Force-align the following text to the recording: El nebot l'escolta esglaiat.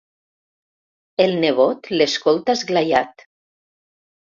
El 1.27 1.35
nebot 1.45 1.93
l'escolta 1.99 2.59
esglaiat. 2.61 3.27